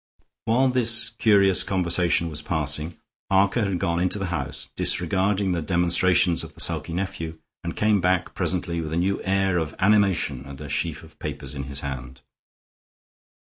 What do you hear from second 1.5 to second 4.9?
conversation was passing, Harker had gone into the house,